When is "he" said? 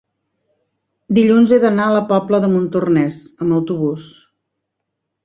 1.53-1.59